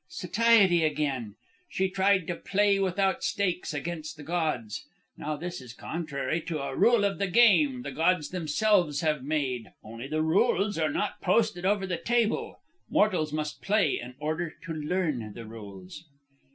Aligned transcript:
Satiety 0.09 0.83
again! 0.83 1.35
She 1.69 1.87
tried 1.87 2.25
to 2.25 2.35
play 2.35 2.79
without 2.79 3.23
stakes 3.23 3.71
against 3.71 4.17
the 4.17 4.23
gods. 4.23 4.87
Now 5.15 5.35
this 5.35 5.61
is 5.61 5.73
contrary 5.75 6.41
to 6.41 6.57
a 6.59 6.75
rule 6.75 7.05
of 7.05 7.19
the 7.19 7.27
game 7.27 7.83
the 7.83 7.91
gods 7.91 8.29
themselves 8.29 9.01
have 9.01 9.23
made. 9.23 9.73
Only 9.83 10.07
the 10.07 10.23
rules 10.23 10.79
are 10.79 10.89
not 10.91 11.21
posted 11.21 11.67
over 11.67 11.85
the 11.85 11.97
table. 12.01 12.59
Mortals 12.89 13.31
must 13.31 13.61
play 13.61 13.99
in 13.99 14.15
order 14.19 14.51
to 14.63 14.73
learn 14.73 15.33
the 15.35 15.45
rules. 15.45 16.03